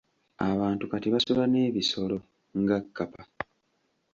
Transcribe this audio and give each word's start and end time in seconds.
Abantu 0.49 0.83
kati 0.91 1.07
basula 1.13 1.43
n'ebisolo 1.47 2.17
nga 2.59 2.77
kkapa. 2.83 3.21